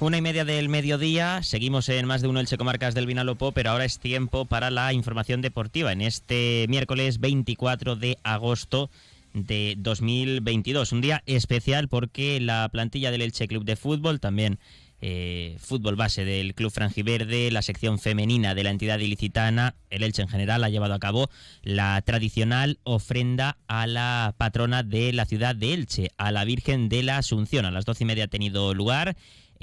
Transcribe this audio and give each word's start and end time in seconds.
Una 0.00 0.18
y 0.18 0.20
media 0.20 0.44
del 0.44 0.68
mediodía, 0.68 1.42
seguimos 1.44 1.88
en 1.88 2.06
más 2.06 2.22
de 2.22 2.28
uno 2.28 2.40
Elche 2.40 2.56
Comarcas 2.56 2.94
del 2.94 3.06
Vinalopó, 3.06 3.52
pero 3.52 3.70
ahora 3.70 3.84
es 3.84 4.00
tiempo 4.00 4.46
para 4.46 4.70
la 4.70 4.92
información 4.92 5.40
deportiva. 5.40 5.92
En 5.92 6.00
este 6.00 6.66
miércoles 6.68 7.20
24 7.20 7.94
de 7.94 8.18
agosto 8.24 8.90
de 9.32 9.76
2022, 9.78 10.90
un 10.90 11.00
día 11.00 11.22
especial 11.26 11.86
porque 11.86 12.40
la 12.40 12.68
plantilla 12.68 13.12
del 13.12 13.22
Elche 13.22 13.46
Club 13.46 13.64
de 13.64 13.76
Fútbol, 13.76 14.18
también 14.18 14.58
eh, 15.06 15.58
fútbol 15.60 15.96
base 15.96 16.24
del 16.24 16.54
Club 16.54 16.72
Frangiverde, 16.72 17.50
la 17.50 17.60
sección 17.60 17.98
femenina 17.98 18.54
de 18.54 18.64
la 18.64 18.70
entidad 18.70 18.98
ilicitana, 18.98 19.74
el 19.90 20.02
Elche 20.02 20.22
en 20.22 20.28
general, 20.28 20.64
ha 20.64 20.70
llevado 20.70 20.94
a 20.94 20.98
cabo 20.98 21.28
la 21.62 22.00
tradicional 22.00 22.78
ofrenda 22.84 23.58
a 23.68 23.86
la 23.86 24.34
patrona 24.38 24.82
de 24.82 25.12
la 25.12 25.26
ciudad 25.26 25.54
de 25.54 25.74
Elche, 25.74 26.10
a 26.16 26.32
la 26.32 26.46
Virgen 26.46 26.88
de 26.88 27.02
la 27.02 27.18
Asunción. 27.18 27.66
A 27.66 27.70
las 27.70 27.84
doce 27.84 28.04
y 28.04 28.06
media 28.06 28.24
ha 28.24 28.28
tenido 28.28 28.72
lugar 28.72 29.14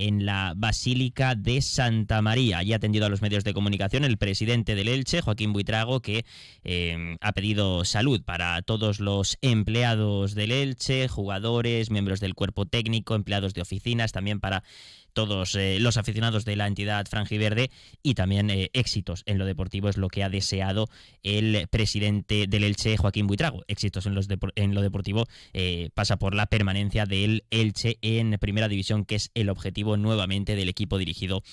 en 0.01 0.25
la 0.25 0.53
Basílica 0.55 1.35
de 1.35 1.61
Santa 1.61 2.21
María. 2.23 2.57
Allí 2.57 2.73
ha 2.73 2.77
atendido 2.77 3.05
a 3.05 3.09
los 3.09 3.21
medios 3.21 3.43
de 3.43 3.53
comunicación 3.53 4.03
el 4.03 4.17
presidente 4.17 4.73
del 4.73 4.87
Elche, 4.87 5.21
Joaquín 5.21 5.53
Buitrago, 5.53 6.01
que 6.01 6.25
eh, 6.63 7.17
ha 7.21 7.31
pedido 7.33 7.85
salud 7.85 8.23
para 8.23 8.59
todos 8.63 8.99
los 8.99 9.37
empleados 9.41 10.33
del 10.33 10.51
Elche, 10.51 11.07
jugadores, 11.07 11.91
miembros 11.91 12.19
del 12.19 12.33
cuerpo 12.33 12.65
técnico, 12.65 13.13
empleados 13.13 13.53
de 13.53 13.61
oficinas, 13.61 14.11
también 14.11 14.39
para 14.39 14.63
todos 15.13 15.55
eh, 15.55 15.77
los 15.81 15.97
aficionados 15.97 16.45
de 16.45 16.55
la 16.55 16.67
entidad 16.67 17.05
franjiverde 17.05 17.69
y 18.01 18.13
también 18.13 18.49
eh, 18.49 18.69
éxitos 18.71 19.23
en 19.25 19.37
lo 19.37 19.45
deportivo 19.45 19.89
es 19.89 19.97
lo 19.97 20.07
que 20.07 20.23
ha 20.23 20.29
deseado 20.29 20.89
el 21.21 21.67
presidente 21.69 22.47
del 22.47 22.63
Elche, 22.63 22.97
Joaquín 22.97 23.27
Buitrago. 23.27 23.63
Éxitos 23.67 24.05
en, 24.05 24.15
los 24.15 24.27
en 24.55 24.73
lo 24.73 24.81
deportivo 24.81 25.27
pasa 25.93 26.17
por 26.17 26.33
la 26.33 26.47
permanencia 26.47 27.05
del 27.05 27.43
Elche 27.51 27.97
en 28.01 28.37
primera 28.39 28.69
división, 28.69 29.03
que 29.05 29.15
es 29.15 29.31
el 29.35 29.49
objetivo 29.49 29.90
nuevamente 29.97 30.55
del 30.55 30.69
equipo 30.69 30.97
dirigido 30.97 31.43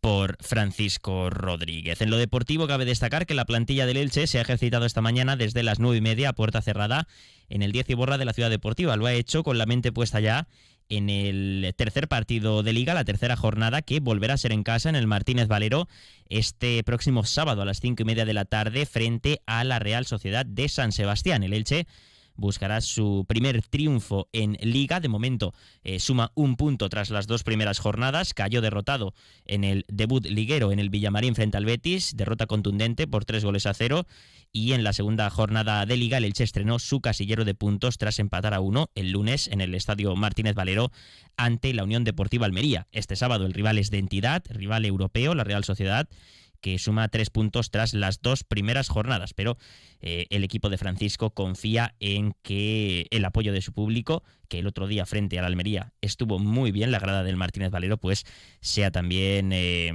por 0.00 0.36
Francisco 0.40 1.28
Rodríguez. 1.30 2.00
En 2.00 2.10
lo 2.10 2.18
deportivo 2.18 2.66
cabe 2.66 2.84
destacar 2.84 3.26
que 3.26 3.34
la 3.34 3.44
plantilla 3.44 3.86
del 3.86 3.96
Elche 3.96 4.26
se 4.26 4.38
ha 4.38 4.42
ejercitado 4.42 4.86
esta 4.86 5.00
mañana 5.00 5.36
desde 5.36 5.62
las 5.62 5.80
nueve 5.80 5.98
y 5.98 6.00
media 6.00 6.30
a 6.30 6.32
puerta 6.34 6.62
cerrada 6.62 7.08
en 7.48 7.62
el 7.62 7.72
10 7.72 7.90
y 7.90 7.94
borra 7.94 8.18
de 8.18 8.24
la 8.24 8.32
ciudad 8.32 8.50
deportiva. 8.50 8.96
Lo 8.96 9.06
ha 9.06 9.12
hecho 9.12 9.42
con 9.42 9.58
la 9.58 9.66
mente 9.66 9.92
puesta 9.92 10.20
ya 10.20 10.46
en 10.88 11.10
el 11.10 11.74
tercer 11.76 12.08
partido 12.08 12.62
de 12.62 12.72
liga, 12.72 12.94
la 12.94 13.04
tercera 13.04 13.36
jornada, 13.36 13.82
que 13.82 14.00
volverá 14.00 14.34
a 14.34 14.38
ser 14.38 14.52
en 14.52 14.62
casa 14.62 14.88
en 14.88 14.96
el 14.96 15.06
Martínez 15.06 15.48
Valero 15.48 15.88
este 16.28 16.82
próximo 16.82 17.24
sábado 17.24 17.62
a 17.62 17.64
las 17.64 17.80
cinco 17.80 18.02
y 18.02 18.06
media 18.06 18.24
de 18.24 18.34
la 18.34 18.44
tarde 18.44 18.86
frente 18.86 19.42
a 19.46 19.64
la 19.64 19.78
Real 19.78 20.06
Sociedad 20.06 20.46
de 20.46 20.68
San 20.68 20.92
Sebastián. 20.92 21.42
El 21.42 21.52
Elche 21.52 21.86
buscará 22.38 22.80
su 22.80 23.26
primer 23.28 23.60
triunfo 23.62 24.28
en 24.32 24.56
liga. 24.62 25.00
De 25.00 25.08
momento 25.08 25.52
eh, 25.82 26.00
suma 26.00 26.32
un 26.34 26.56
punto 26.56 26.88
tras 26.88 27.10
las 27.10 27.26
dos 27.26 27.42
primeras 27.42 27.80
jornadas. 27.80 28.32
Cayó 28.32 28.62
derrotado 28.62 29.12
en 29.44 29.64
el 29.64 29.84
debut 29.88 30.24
liguero 30.24 30.72
en 30.72 30.78
el 30.78 30.88
Villamarín 30.88 31.34
frente 31.34 31.58
al 31.58 31.66
Betis. 31.66 32.16
Derrota 32.16 32.46
contundente 32.46 33.06
por 33.06 33.26
tres 33.26 33.44
goles 33.44 33.66
a 33.66 33.74
cero. 33.74 34.06
Y 34.50 34.72
en 34.72 34.82
la 34.82 34.94
segunda 34.94 35.28
jornada 35.28 35.84
de 35.84 35.96
liga 35.98 36.16
el 36.16 36.24
Elche 36.24 36.44
estrenó 36.44 36.78
su 36.78 37.00
casillero 37.02 37.44
de 37.44 37.54
puntos 37.54 37.98
tras 37.98 38.18
empatar 38.18 38.54
a 38.54 38.60
uno 38.60 38.88
el 38.94 39.10
lunes 39.10 39.48
en 39.48 39.60
el 39.60 39.74
estadio 39.74 40.16
Martínez 40.16 40.54
Valero 40.54 40.90
ante 41.36 41.74
la 41.74 41.84
Unión 41.84 42.04
Deportiva 42.04 42.46
Almería. 42.46 42.86
Este 42.92 43.16
sábado 43.16 43.44
el 43.44 43.52
rival 43.52 43.76
es 43.76 43.90
de 43.90 43.98
entidad, 43.98 44.42
rival 44.48 44.86
europeo, 44.86 45.34
la 45.34 45.44
Real 45.44 45.64
Sociedad 45.64 46.08
que 46.60 46.78
suma 46.78 47.08
tres 47.08 47.30
puntos 47.30 47.70
tras 47.70 47.94
las 47.94 48.20
dos 48.20 48.44
primeras 48.44 48.88
jornadas, 48.88 49.34
pero 49.34 49.56
eh, 50.00 50.26
el 50.30 50.44
equipo 50.44 50.68
de 50.68 50.78
Francisco 50.78 51.30
confía 51.30 51.94
en 52.00 52.34
que 52.42 53.06
el 53.10 53.24
apoyo 53.24 53.52
de 53.52 53.62
su 53.62 53.72
público, 53.72 54.22
que 54.48 54.60
el 54.60 54.66
otro 54.66 54.86
día 54.86 55.06
frente 55.06 55.38
a 55.38 55.42
la 55.42 55.48
Almería 55.48 55.92
estuvo 56.00 56.38
muy 56.38 56.72
bien, 56.72 56.90
la 56.90 56.98
grada 56.98 57.22
del 57.22 57.36
Martínez 57.36 57.70
Valero, 57.70 57.98
pues 57.98 58.24
sea 58.60 58.90
también 58.90 59.50
eh, 59.52 59.92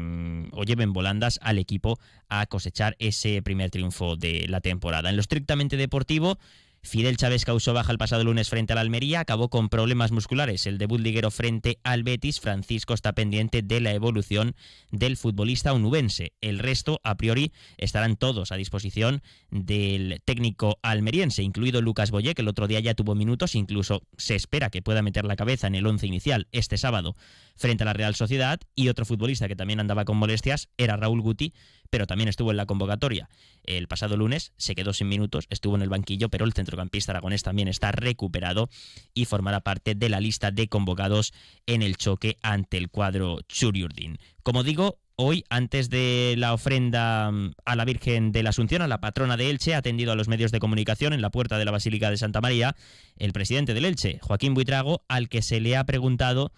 o 0.51 0.63
lleven 0.63 0.93
volandas 0.93 1.39
al 1.41 1.57
equipo 1.57 1.99
a 2.29 2.45
cosechar 2.45 2.95
ese 2.99 3.41
primer 3.41 3.69
triunfo 3.69 4.15
de 4.15 4.47
la 4.47 4.61
temporada. 4.61 5.09
En 5.09 5.15
lo 5.15 5.21
estrictamente 5.21 5.77
deportivo, 5.77 6.37
Fidel 6.85 7.15
Chávez 7.15 7.45
causó 7.45 7.73
baja 7.73 7.93
el 7.93 7.97
pasado 7.97 8.25
lunes 8.25 8.49
frente 8.49 8.73
al 8.73 8.79
Almería, 8.79 9.21
acabó 9.21 9.49
con 9.49 9.69
problemas 9.69 10.11
musculares. 10.11 10.67
El 10.67 10.77
debut 10.77 10.99
liguero 10.99 11.31
frente 11.31 11.79
al 11.83 12.03
Betis, 12.03 12.41
Francisco 12.41 12.93
está 12.93 13.13
pendiente 13.13 13.61
de 13.61 13.79
la 13.79 13.93
evolución 13.93 14.53
del 14.91 15.15
futbolista 15.15 15.73
onubense. 15.73 16.33
El 16.41 16.59
resto, 16.59 16.99
a 17.03 17.15
priori, 17.15 17.53
estarán 17.77 18.17
todos 18.17 18.51
a 18.51 18.57
disposición 18.57 19.23
del 19.49 20.21
técnico 20.25 20.77
almeriense, 20.81 21.41
incluido 21.41 21.81
Lucas 21.81 22.11
Boyé, 22.11 22.35
que 22.35 22.41
el 22.41 22.49
otro 22.49 22.67
día 22.67 22.81
ya 22.81 22.93
tuvo 22.93 23.15
minutos, 23.15 23.55
incluso 23.55 24.03
se 24.17 24.35
espera 24.35 24.69
que 24.69 24.81
pueda 24.81 25.01
meter 25.01 25.23
la 25.23 25.37
cabeza 25.37 25.67
en 25.67 25.75
el 25.75 25.87
once 25.87 26.05
inicial 26.05 26.47
este 26.51 26.77
sábado 26.77 27.15
frente 27.55 27.83
a 27.83 27.85
la 27.85 27.93
Real 27.93 28.13
Sociedad. 28.13 28.59
Y 28.75 28.89
otro 28.89 29.05
futbolista 29.05 29.47
que 29.47 29.55
también 29.55 29.79
andaba 29.79 30.03
con 30.03 30.17
molestias 30.17 30.67
era 30.77 30.97
Raúl 30.97 31.21
Guti, 31.21 31.53
pero 31.93 32.07
también 32.07 32.27
estuvo 32.27 32.49
en 32.49 32.57
la 32.57 32.65
convocatoria 32.65 33.29
el 33.65 33.87
pasado 33.87 34.17
lunes, 34.17 34.51
se 34.57 34.73
quedó 34.73 34.93
sin 34.93 35.09
minutos, 35.09 35.45
estuvo 35.51 35.75
en 35.75 35.83
el 35.83 35.89
banquillo, 35.89 36.27
pero 36.29 36.43
el 36.43 36.53
centrocampista 36.53 37.11
aragonés 37.11 37.43
también 37.43 37.67
está 37.67 37.91
recuperado 37.91 38.67
y 39.13 39.25
formará 39.25 39.61
parte 39.61 39.93
de 39.93 40.09
la 40.09 40.19
lista 40.19 40.49
de 40.49 40.67
convocados 40.67 41.33
en 41.67 41.83
el 41.83 41.95
choque 41.97 42.39
ante 42.41 42.79
el 42.79 42.89
cuadro 42.89 43.41
Churiurdin. 43.47 44.17
Como 44.41 44.63
digo, 44.63 44.97
Hoy, 45.15 45.43
antes 45.51 45.91
de 45.91 46.33
la 46.39 46.55
ofrenda 46.55 47.29
mm, 47.29 47.51
a 47.65 47.75
la 47.75 47.85
Virgen 47.85 48.31
de 48.31 48.41
la 48.41 48.49
Asunción, 48.49 48.81
a 48.81 48.87
la 48.87 48.99
patrona 48.99 49.37
de 49.37 49.51
Elche, 49.51 49.75
ha 49.75 49.77
atendido 49.77 50.11
a 50.11 50.15
los 50.15 50.27
medios 50.27 50.51
de 50.51 50.57
comunicación 50.57 51.13
en 51.13 51.21
la 51.21 51.29
puerta 51.29 51.59
de 51.59 51.65
la 51.65 51.71
Basílica 51.71 52.09
de 52.09 52.17
Santa 52.17 52.41
María 52.41 52.75
el 53.17 53.31
presidente 53.31 53.75
del 53.75 53.85
Elche, 53.85 54.17
Joaquín 54.23 54.55
Buitrago, 54.55 55.03
al 55.07 55.29
que 55.29 55.43
se 55.43 55.61
le 55.61 55.77
ha 55.77 55.83
preguntado 55.83 56.51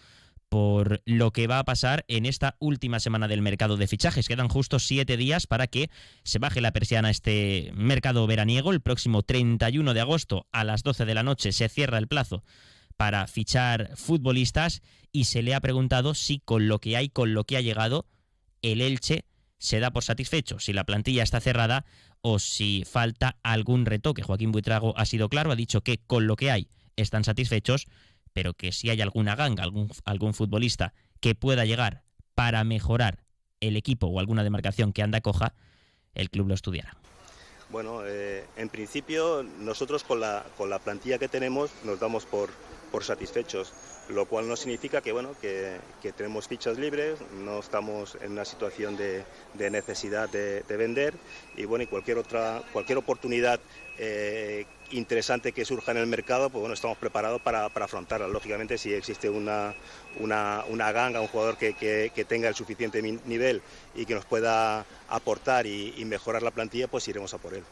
por 0.50 1.01
lo 1.06 1.31
que 1.31 1.47
va 1.47 1.59
a 1.59 1.66
pasar 1.66 2.06
en 2.07 2.25
esta 2.25 2.56
última 2.59 3.00
semana 3.00 3.28
del 3.28 3.41
mercado 3.41 3.78
de 3.78 3.88
fichajes. 3.88 4.28
Quedan 4.28 4.47
justo 4.47 4.79
siete 4.79 5.17
días 5.17 5.47
para 5.47 5.67
que 5.67 5.89
se 6.23 6.39
baje 6.39 6.61
la 6.61 6.72
persiana 6.72 7.09
este 7.09 7.72
mercado 7.73 8.28
veraniego. 8.28 8.72
El 8.72 8.81
próximo 8.81 9.23
31 9.23 9.94
de 9.94 10.01
agosto 10.01 10.47
a 10.51 10.63
las 10.63 10.84
12 10.84 11.05
de 11.05 11.16
la 11.16 11.23
noche 11.23 11.51
se 11.51 11.69
cierra 11.69 11.97
el 11.97 12.07
plazo 12.07 12.44
para 12.97 13.28
fichar 13.28 13.91
futbolistas 13.95 14.81
y 15.11 15.25
se 15.25 15.41
le 15.41 15.53
ha 15.53 15.61
preguntado 15.61 16.13
si 16.13 16.39
con 16.39 16.67
lo 16.67 16.79
que 16.79 16.95
hay, 16.95 17.09
con 17.09 17.34
lo 17.34 17.44
que 17.44 17.57
ha 17.57 17.61
llegado, 17.61 18.05
el 18.61 18.81
Elche 18.81 19.25
se 19.57 19.79
da 19.79 19.91
por 19.91 20.03
satisfecho, 20.03 20.59
si 20.59 20.73
la 20.73 20.84
plantilla 20.84 21.23
está 21.23 21.39
cerrada 21.39 21.85
o 22.22 22.39
si 22.39 22.84
falta 22.85 23.38
algún 23.44 23.85
retoque. 23.85 24.23
Joaquín 24.23 24.51
Buitrago 24.51 24.97
ha 24.97 25.05
sido 25.05 25.29
claro, 25.29 25.51
ha 25.51 25.55
dicho 25.55 25.81
que 25.81 25.97
con 25.97 26.28
lo 26.28 26.35
que 26.35 26.51
hay 26.51 26.69
están 26.95 27.23
satisfechos, 27.23 27.88
pero 28.35 28.53
que 28.53 28.73
si 28.73 28.90
hay 28.90 29.00
alguna 29.00 29.34
ganga, 29.38 29.63
algún, 29.63 29.90
algún 30.03 30.34
futbolista 30.34 30.94
que 31.22 31.35
pueda 31.35 31.63
llegar 31.63 32.03
para 32.35 32.66
mejorar 32.66 33.23
el 33.62 33.78
equipo 33.78 34.07
o 34.07 34.19
alguna 34.19 34.44
demarcación 34.44 34.91
que 34.91 35.01
anda 35.01 35.22
coja, 35.22 35.53
el 36.13 36.29
club 36.29 36.50
lo 36.50 36.53
estudiará. 36.53 36.97
Bueno, 37.69 38.01
eh, 38.06 38.46
en 38.57 38.68
principio 38.68 39.41
nosotros 39.41 40.03
con 40.03 40.19
la, 40.19 40.46
con 40.57 40.69
la 40.69 40.79
plantilla 40.79 41.18
que 41.18 41.29
tenemos 41.29 41.72
nos 41.85 41.97
damos 41.97 42.25
por, 42.25 42.50
por 42.91 43.06
satisfechos 43.06 43.72
lo 44.09 44.25
cual 44.25 44.47
no 44.47 44.56
significa 44.56 45.02
que, 45.02 45.12
bueno, 45.12 45.35
que, 45.41 45.79
tenemos 46.16 46.47
fichas 46.47 46.78
libres, 46.78 47.19
no 47.34 47.59
estamos 47.59 48.17
en 48.22 48.34
una 48.34 48.46
situación 48.46 48.96
de, 48.97 49.25
necesidad 49.72 50.29
de, 50.29 50.63
vender 50.78 51.13
y, 51.56 51.66
bueno, 51.66 51.84
y 51.84 51.88
cualquier, 51.88 52.17
otra, 52.19 52.62
cualquier 52.72 52.97
oportunidad 52.97 53.59
eh, 53.97 54.66
interesante 54.91 55.51
que 55.51 55.66
surja 55.66 55.91
en 55.91 55.97
el 55.97 56.07
mercado, 56.07 56.50
pues 56.50 56.59
bueno, 56.59 56.73
estamos 56.73 56.97
preparados 56.97 57.41
para, 57.41 57.66
afrontarla. 57.66 58.28
Lógicamente, 58.28 58.78
si 58.78 58.94
existe 58.94 59.29
una, 59.29 59.73
una, 60.19 60.91
ganga, 60.91 61.22
un 61.22 61.28
jugador 61.28 61.57
que, 61.57 62.25
tenga 62.28 62.47
el 62.47 62.55
suficiente 62.55 63.02
nivel 63.02 63.61
y 63.96 64.05
que 64.05 64.16
nos 64.16 64.26
pueda 64.26 64.85
aportar 65.09 65.66
y, 65.66 66.03
mejorar 66.05 66.43
la 66.43 66.52
plantilla, 66.52 66.87
pues 66.87 67.08
iremos 67.08 67.34
a 67.34 67.37
por 67.37 67.53
él. 67.53 67.64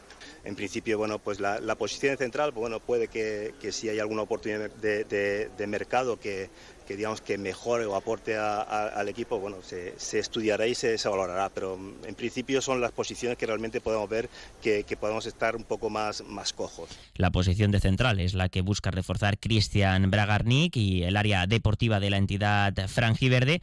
En 0.44 0.56
principio, 0.56 0.98
bueno, 0.98 1.18
pues 1.18 1.40
la, 1.40 1.74
posición 1.76 2.16
central, 2.16 2.52
bueno, 2.52 2.80
puede 2.80 3.08
que, 3.08 3.54
si 3.70 3.88
hay 3.88 3.98
alguna 3.98 4.22
oportunidad 4.22 4.70
de 4.70 5.66
mercado 5.66 6.18
que, 6.18 6.50
que 6.84 6.96
digamos 6.96 7.20
que 7.20 7.38
mejore 7.38 7.86
o 7.86 7.96
aporte 7.96 8.36
al 8.36 9.08
equipo, 9.08 9.38
bueno, 9.38 9.58
se, 9.62 10.18
estudiará 10.18 10.66
y 10.66 10.74
se, 10.74 10.96
valorará, 11.08 11.48
pero 11.48 11.76
mm, 11.76 12.06
en 12.06 12.14
principio 12.14 12.60
son 12.60 12.80
las 12.80 12.92
posiciones 12.92 13.38
que 13.38 13.46
realmente 13.46 13.80
podemos 13.80 14.08
ver 14.08 14.28
que, 14.62 14.84
podemos 15.00 15.26
estar 15.26 15.56
un 15.56 15.64
poco 15.64 15.90
más, 15.90 16.22
más 16.24 16.52
cojos. 16.52 16.88
La 17.16 17.30
posición 17.30 17.70
de 17.70 17.80
central 17.80 18.20
es 18.20 18.34
la 18.34 18.48
que 18.48 18.60
busca 18.60 18.90
reforzar 18.90 19.38
Cristian 19.38 20.10
Bragarnik 20.10 20.76
y 20.76 21.02
el 21.02 21.16
área 21.16 21.46
deportiva 21.46 22.00
de 22.00 22.10
la 22.10 22.18
entidad 22.18 22.72
franjiverde. 22.88 23.60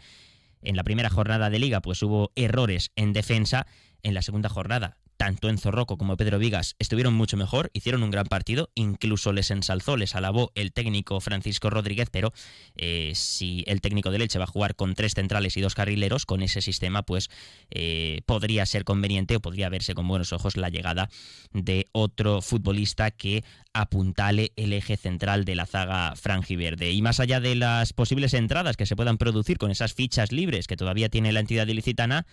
En 0.61 0.75
la 0.75 0.83
primera 0.83 1.09
jornada 1.09 1.49
de 1.49 1.59
liga 1.59 1.81
pues 1.81 2.03
hubo 2.03 2.31
errores 2.35 2.91
en 2.95 3.13
defensa, 3.13 3.65
en 4.03 4.13
la 4.13 4.21
segunda 4.21 4.49
jornada 4.49 4.97
tanto 5.21 5.49
Enzo 5.49 5.69
Rocco 5.69 5.99
como 5.99 6.17
Pedro 6.17 6.39
Vigas 6.39 6.75
estuvieron 6.79 7.13
mucho 7.13 7.37
mejor, 7.37 7.69
hicieron 7.73 8.01
un 8.01 8.09
gran 8.09 8.25
partido, 8.25 8.71
incluso 8.73 9.33
les 9.33 9.51
ensalzó, 9.51 9.95
les 9.95 10.15
alabó 10.15 10.51
el 10.55 10.73
técnico 10.73 11.21
Francisco 11.21 11.69
Rodríguez, 11.69 12.09
pero 12.09 12.33
eh, 12.75 13.11
si 13.13 13.63
el 13.67 13.81
técnico 13.81 14.09
de 14.09 14.17
Leche 14.17 14.39
va 14.39 14.45
a 14.45 14.47
jugar 14.47 14.75
con 14.75 14.95
tres 14.95 15.13
centrales 15.13 15.55
y 15.57 15.61
dos 15.61 15.75
carrileros, 15.75 16.25
con 16.25 16.41
ese 16.41 16.63
sistema 16.63 17.03
pues 17.03 17.29
eh, 17.69 18.21
podría 18.25 18.65
ser 18.65 18.83
conveniente 18.83 19.35
o 19.35 19.41
podría 19.41 19.69
verse 19.69 19.93
con 19.93 20.07
buenos 20.07 20.33
ojos 20.33 20.57
la 20.57 20.69
llegada 20.69 21.07
de 21.53 21.87
otro 21.91 22.41
futbolista 22.41 23.11
que 23.11 23.43
apuntale 23.73 24.53
el 24.55 24.73
eje 24.73 24.97
central 24.97 25.45
de 25.45 25.53
la 25.53 25.67
zaga 25.67 26.15
franjiverde. 26.15 26.93
Y 26.93 27.03
más 27.03 27.19
allá 27.19 27.39
de 27.39 27.53
las 27.53 27.93
posibles 27.93 28.33
entradas 28.33 28.75
que 28.75 28.87
se 28.87 28.95
puedan 28.95 29.19
producir 29.19 29.59
con 29.59 29.69
esas 29.69 29.93
fichas 29.93 30.31
libres 30.31 30.65
que 30.65 30.77
todavía 30.77 31.09
tiene 31.09 31.31
la 31.31 31.41
entidad 31.41 31.67
ilicitana, 31.67 32.25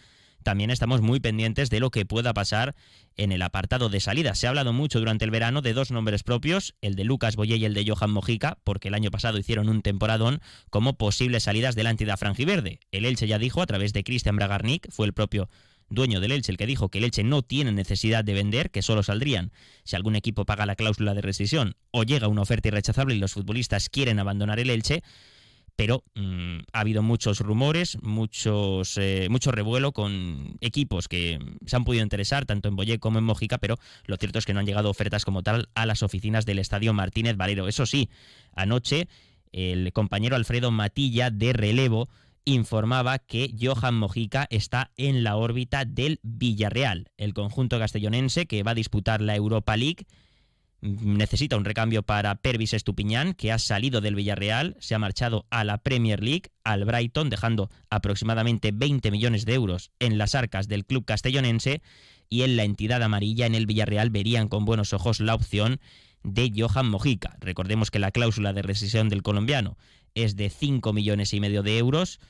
también 0.42 0.70
estamos 0.70 1.00
muy 1.00 1.20
pendientes 1.20 1.70
de 1.70 1.80
lo 1.80 1.90
que 1.90 2.06
pueda 2.06 2.32
pasar 2.34 2.74
en 3.16 3.32
el 3.32 3.42
apartado 3.42 3.88
de 3.88 4.00
salida. 4.00 4.34
Se 4.34 4.46
ha 4.46 4.50
hablado 4.50 4.72
mucho 4.72 4.98
durante 4.98 5.24
el 5.24 5.30
verano 5.30 5.62
de 5.62 5.74
dos 5.74 5.90
nombres 5.90 6.22
propios, 6.22 6.74
el 6.80 6.94
de 6.94 7.04
Lucas 7.04 7.36
Boye 7.36 7.56
y 7.56 7.64
el 7.64 7.74
de 7.74 7.84
Johan 7.86 8.10
Mojica, 8.10 8.58
porque 8.64 8.88
el 8.88 8.94
año 8.94 9.10
pasado 9.10 9.38
hicieron 9.38 9.68
un 9.68 9.82
temporadón 9.82 10.40
como 10.70 10.96
posibles 10.96 11.44
salidas 11.44 11.74
de 11.74 11.82
la 11.82 11.90
entidad 11.90 12.16
franjiverde. 12.16 12.80
El 12.92 13.04
Elche 13.04 13.26
ya 13.26 13.38
dijo 13.38 13.62
a 13.62 13.66
través 13.66 13.92
de 13.92 14.04
Cristian 14.04 14.36
Bragarnik, 14.36 14.90
fue 14.90 15.06
el 15.06 15.12
propio 15.12 15.48
dueño 15.90 16.20
del 16.20 16.32
Elche 16.32 16.52
el 16.52 16.58
que 16.58 16.66
dijo 16.66 16.88
que 16.88 16.98
el 16.98 17.04
Elche 17.04 17.24
no 17.24 17.42
tiene 17.42 17.72
necesidad 17.72 18.24
de 18.24 18.34
vender, 18.34 18.70
que 18.70 18.82
solo 18.82 19.02
saldrían 19.02 19.52
si 19.84 19.96
algún 19.96 20.16
equipo 20.16 20.44
paga 20.44 20.66
la 20.66 20.76
cláusula 20.76 21.14
de 21.14 21.22
rescisión 21.22 21.76
o 21.90 22.04
llega 22.04 22.28
una 22.28 22.42
oferta 22.42 22.68
irrechazable 22.68 23.14
y 23.14 23.18
los 23.18 23.32
futbolistas 23.32 23.88
quieren 23.88 24.18
abandonar 24.18 24.60
el 24.60 24.70
Elche 24.70 25.02
pero 25.78 26.02
mm, 26.16 26.58
ha 26.72 26.80
habido 26.80 27.04
muchos 27.04 27.38
rumores, 27.38 27.98
muchos, 28.02 28.98
eh, 28.98 29.28
mucho 29.30 29.52
revuelo 29.52 29.92
con 29.92 30.56
equipos 30.60 31.06
que 31.06 31.38
se 31.66 31.76
han 31.76 31.84
podido 31.84 32.02
interesar, 32.02 32.46
tanto 32.46 32.68
en 32.68 32.74
Boyé 32.74 32.98
como 32.98 33.20
en 33.20 33.24
Mojica, 33.24 33.58
pero 33.58 33.76
lo 34.04 34.16
cierto 34.16 34.40
es 34.40 34.44
que 34.44 34.52
no 34.52 34.58
han 34.58 34.66
llegado 34.66 34.90
ofertas 34.90 35.24
como 35.24 35.44
tal 35.44 35.68
a 35.76 35.86
las 35.86 36.02
oficinas 36.02 36.44
del 36.46 36.58
Estadio 36.58 36.92
Martínez 36.94 37.36
Valero. 37.36 37.68
Eso 37.68 37.86
sí, 37.86 38.10
anoche 38.56 39.06
el 39.52 39.92
compañero 39.92 40.34
Alfredo 40.34 40.72
Matilla 40.72 41.30
de 41.30 41.52
relevo 41.52 42.08
informaba 42.44 43.20
que 43.20 43.54
Johan 43.56 43.94
Mojica 43.94 44.48
está 44.50 44.90
en 44.96 45.22
la 45.22 45.36
órbita 45.36 45.84
del 45.84 46.18
Villarreal, 46.24 47.12
el 47.18 47.34
conjunto 47.34 47.78
castellonense 47.78 48.46
que 48.46 48.64
va 48.64 48.72
a 48.72 48.74
disputar 48.74 49.20
la 49.20 49.36
Europa 49.36 49.76
League 49.76 50.06
necesita 50.80 51.56
un 51.56 51.64
recambio 51.64 52.02
para 52.02 52.34
Pervis 52.36 52.72
Estupiñán, 52.72 53.34
que 53.34 53.52
ha 53.52 53.58
salido 53.58 54.00
del 54.00 54.14
Villarreal, 54.14 54.76
se 54.78 54.94
ha 54.94 54.98
marchado 54.98 55.46
a 55.50 55.64
la 55.64 55.78
Premier 55.78 56.22
League, 56.22 56.50
al 56.64 56.84
Brighton, 56.84 57.30
dejando 57.30 57.70
aproximadamente 57.90 58.70
20 58.72 59.10
millones 59.10 59.44
de 59.44 59.54
euros 59.54 59.90
en 59.98 60.18
las 60.18 60.34
arcas 60.34 60.68
del 60.68 60.86
club 60.86 61.04
castellonense, 61.04 61.82
y 62.28 62.42
en 62.42 62.56
la 62.56 62.64
entidad 62.64 63.02
amarilla 63.02 63.46
en 63.46 63.54
el 63.54 63.66
Villarreal 63.66 64.10
verían 64.10 64.48
con 64.48 64.64
buenos 64.64 64.92
ojos 64.92 65.20
la 65.20 65.34
opción 65.34 65.80
de 66.22 66.52
Johan 66.54 66.88
Mojica. 66.88 67.36
Recordemos 67.40 67.90
que 67.90 67.98
la 67.98 68.10
cláusula 68.10 68.52
de 68.52 68.62
rescisión 68.62 69.08
del 69.08 69.22
colombiano 69.22 69.78
es 70.14 70.36
de 70.36 70.50
5 70.50 70.92
millones 70.92 71.32
y 71.32 71.40
medio 71.40 71.62
de 71.62 71.78
euros, 71.78 72.20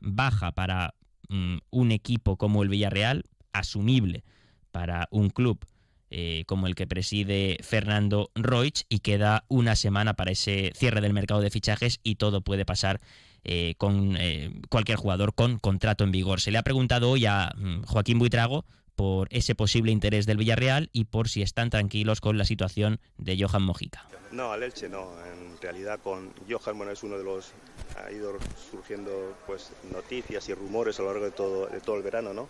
baja 0.00 0.52
para 0.52 0.94
mm, 1.28 1.58
un 1.70 1.92
equipo 1.92 2.36
como 2.36 2.62
el 2.62 2.68
Villarreal, 2.68 3.24
asumible 3.52 4.24
para 4.70 5.08
un 5.10 5.30
club 5.30 5.64
eh, 6.10 6.44
como 6.46 6.66
el 6.66 6.74
que 6.74 6.86
preside 6.86 7.58
Fernando 7.62 8.30
Roig 8.34 8.84
y 8.88 9.00
queda 9.00 9.44
una 9.48 9.74
semana 9.74 10.14
para 10.14 10.30
ese 10.30 10.72
cierre 10.76 11.00
del 11.00 11.12
mercado 11.12 11.40
de 11.40 11.50
fichajes 11.50 11.98
y 12.02 12.14
todo 12.14 12.42
puede 12.42 12.64
pasar 12.64 13.00
eh, 13.44 13.74
con 13.78 14.16
eh, 14.18 14.52
cualquier 14.68 14.98
jugador 14.98 15.34
con 15.34 15.58
contrato 15.58 16.04
en 16.04 16.12
vigor. 16.12 16.40
Se 16.40 16.50
le 16.50 16.58
ha 16.58 16.62
preguntado 16.62 17.10
hoy 17.10 17.26
a 17.26 17.52
mm, 17.56 17.82
Joaquín 17.82 18.18
Buitrago 18.18 18.64
por 18.96 19.28
ese 19.30 19.54
posible 19.54 19.92
interés 19.92 20.26
del 20.26 20.38
Villarreal 20.38 20.90
y 20.92 21.04
por 21.04 21.28
si 21.28 21.42
están 21.42 21.70
tranquilos 21.70 22.20
con 22.20 22.38
la 22.38 22.44
situación 22.44 22.98
de 23.18 23.40
Johan 23.40 23.62
Mojica. 23.62 24.08
No, 24.36 24.52
al 24.52 24.62
Elche 24.62 24.86
no. 24.86 25.12
En 25.32 25.58
realidad 25.62 25.98
con 26.04 26.30
Johan 26.46 26.76
bueno, 26.76 26.92
es 26.92 27.02
uno 27.02 27.16
de 27.16 27.24
los 27.24 27.54
ha 27.96 28.12
ido 28.12 28.34
surgiendo 28.70 29.34
pues 29.46 29.70
noticias 29.90 30.46
y 30.50 30.54
rumores 30.54 30.98
a 30.98 31.02
lo 31.02 31.08
largo 31.08 31.24
de 31.24 31.30
todo, 31.30 31.66
de 31.68 31.80
todo 31.80 31.96
el 31.96 32.02
verano, 32.02 32.34
¿no? 32.34 32.46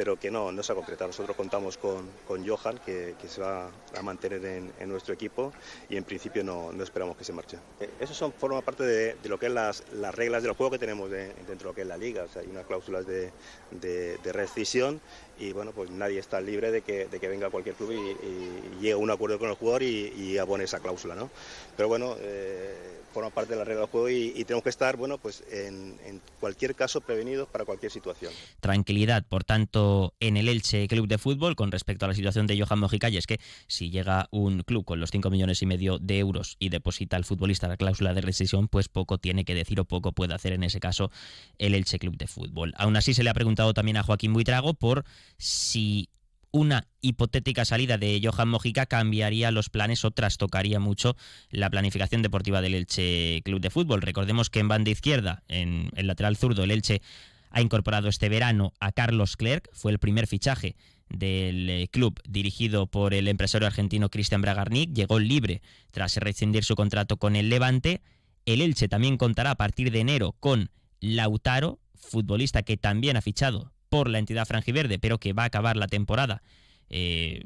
pero 0.00 0.18
que 0.18 0.30
no, 0.30 0.50
no 0.50 0.62
se 0.62 0.72
ha 0.72 0.74
concretado. 0.74 1.08
Nosotros 1.08 1.36
contamos 1.36 1.76
con, 1.76 2.08
con 2.26 2.46
Johan, 2.46 2.78
que, 2.78 3.14
se 3.28 3.40
va 3.42 3.70
a 3.94 4.02
mantener 4.02 4.44
en, 4.44 4.72
en, 4.80 4.88
nuestro 4.88 5.12
equipo 5.12 5.52
y 5.90 5.96
en 5.98 6.04
principio 6.04 6.42
no, 6.42 6.72
no 6.72 6.82
esperamos 6.82 7.18
que 7.18 7.24
se 7.24 7.34
marche. 7.34 7.58
Eh, 7.80 7.90
eso 8.00 8.14
son, 8.14 8.32
forma 8.32 8.62
parte 8.62 8.82
de, 8.84 9.16
de, 9.22 9.28
lo 9.28 9.38
que 9.38 9.46
es 9.46 9.52
las, 9.52 9.84
las 9.92 10.14
reglas 10.14 10.42
del 10.42 10.52
juego 10.52 10.70
que 10.70 10.78
tenemos 10.78 11.10
de, 11.10 11.34
dentro 11.46 11.56
de 11.56 11.64
lo 11.64 11.74
que 11.74 11.82
es 11.82 11.86
la 11.86 11.96
liga. 11.96 12.24
O 12.24 12.28
sea, 12.28 12.42
hay 12.42 12.48
unas 12.48 12.64
cláusulas 12.66 13.06
de, 13.06 13.30
de, 13.72 14.32
rescisión 14.32 15.00
y 15.38 15.52
bueno, 15.52 15.72
pues 15.72 15.90
nadie 15.90 16.18
está 16.18 16.40
libre 16.40 16.70
de 16.70 16.82
que, 16.82 17.06
de 17.06 17.20
que 17.20 17.28
venga 17.28 17.50
cualquier 17.50 17.74
club 17.74 17.92
y, 17.92 18.26
y, 18.26 18.80
llegue 18.80 18.92
a 18.92 18.96
un 18.96 19.10
acuerdo 19.10 19.38
con 19.38 19.50
el 19.50 19.56
jugador 19.56 19.82
y, 19.82 20.12
y 20.16 20.38
abone 20.38 20.64
esa 20.64 20.80
cláusula. 20.80 21.14
¿no? 21.14 21.29
Pero 21.76 21.88
bueno, 21.88 22.16
eh, 22.20 23.00
forma 23.10 23.30
parte 23.30 23.52
de 23.52 23.58
la 23.58 23.64
regla 23.64 23.82
del 23.82 23.90
juego 23.90 24.08
y, 24.08 24.44
tenemos 24.44 24.62
que 24.62 24.70
estar, 24.70 24.96
bueno, 24.96 25.18
pues 25.18 25.42
en, 25.50 26.20
cualquier 26.38 26.74
caso 26.74 27.00
prevenidos 27.00 27.48
para 27.48 27.64
cualquier 27.64 27.92
situación. 27.92 28.32
Tranquilidad, 28.60 29.24
por 29.28 29.44
tanto, 29.44 30.14
en 30.20 30.36
el 30.36 30.48
Elche 30.48 30.86
Club 30.88 31.06
de 31.06 31.18
Fútbol 31.18 31.56
con 31.56 31.70
respecto 31.70 32.04
a 32.04 32.08
la 32.08 32.14
situación 32.14 32.46
de 32.46 32.60
Johan 32.60 32.80
es 32.90 33.26
que 33.26 33.40
si 33.66 33.90
llega 33.90 34.28
un 34.30 34.62
club 34.62 34.84
con 34.84 35.00
los 35.00 35.10
5 35.10 35.30
millones 35.30 35.62
y 35.62 35.66
medio 35.66 35.98
de 35.98 36.18
euros 36.18 36.56
y 36.58 36.70
deposita 36.70 37.16
al 37.16 37.24
futbolista 37.24 37.68
la 37.68 37.76
cláusula 37.76 38.14
de 38.14 38.20
rescisión, 38.20 38.68
pues 38.68 38.88
poco 38.88 39.18
tiene 39.18 39.44
que 39.44 39.54
decir 39.54 39.80
o 39.80 39.84
poco 39.84 40.12
puede 40.12 40.34
hacer 40.34 40.52
en 40.52 40.62
ese 40.62 40.80
caso 40.80 41.10
el 41.58 41.74
Elche 41.74 41.98
Club 41.98 42.16
de 42.16 42.26
Fútbol. 42.26 42.74
Aún 42.76 42.96
así 42.96 43.14
se 43.14 43.22
le 43.22 43.30
ha 43.30 43.34
preguntado 43.34 43.74
también 43.74 43.96
a 43.96 44.02
Joaquín 44.02 44.32
Buitrago 44.32 44.74
por 44.74 45.04
si 45.36 46.09
una 46.52 46.88
hipotética 47.00 47.64
salida 47.64 47.98
de 47.98 48.20
Johan 48.22 48.48
Mojica 48.48 48.86
cambiaría 48.86 49.50
los 49.50 49.70
planes 49.70 50.04
o 50.04 50.10
trastocaría 50.10 50.80
mucho 50.80 51.16
la 51.50 51.70
planificación 51.70 52.22
deportiva 52.22 52.60
del 52.60 52.74
Elche 52.74 53.42
Club 53.44 53.60
de 53.60 53.70
Fútbol. 53.70 54.02
Recordemos 54.02 54.50
que 54.50 54.60
en 54.60 54.68
banda 54.68 54.90
izquierda, 54.90 55.42
en 55.48 55.90
el 55.94 56.06
lateral 56.06 56.36
zurdo, 56.36 56.64
el 56.64 56.70
Elche 56.70 57.02
ha 57.50 57.60
incorporado 57.60 58.08
este 58.08 58.28
verano 58.28 58.72
a 58.80 58.92
Carlos 58.92 59.36
Clerc, 59.36 59.68
fue 59.72 59.92
el 59.92 59.98
primer 59.98 60.26
fichaje 60.26 60.76
del 61.08 61.68
eh, 61.68 61.88
club 61.88 62.20
dirigido 62.28 62.86
por 62.86 63.14
el 63.14 63.26
empresario 63.28 63.66
argentino 63.66 64.08
Cristian 64.08 64.42
Bragarnik, 64.42 64.92
llegó 64.92 65.18
libre 65.18 65.62
tras 65.90 66.16
rescindir 66.16 66.64
su 66.64 66.76
contrato 66.76 67.16
con 67.16 67.36
el 67.36 67.48
Levante. 67.48 68.00
El 68.46 68.60
Elche 68.60 68.88
también 68.88 69.16
contará 69.16 69.52
a 69.52 69.56
partir 69.56 69.90
de 69.90 70.00
enero 70.00 70.36
con 70.38 70.70
Lautaro, 71.00 71.80
futbolista 71.94 72.62
que 72.62 72.76
también 72.76 73.16
ha 73.16 73.22
fichado 73.22 73.72
por 73.90 74.08
la 74.08 74.18
entidad 74.18 74.46
franjiverde, 74.46 74.98
pero 74.98 75.18
que 75.18 75.34
va 75.34 75.42
a 75.42 75.46
acabar 75.46 75.76
la 75.76 75.88
temporada 75.88 76.42
eh, 76.88 77.42